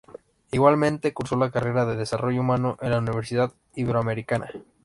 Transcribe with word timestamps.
Igualmente, 0.49 1.13
cursó 1.13 1.37
la 1.37 1.51
carrera 1.51 1.85
de 1.85 1.95
desarrollo 1.95 2.41
humano 2.41 2.75
en 2.81 2.89
la 2.89 2.97
Universidad 2.97 3.53
Iberoamericana. 3.75 4.49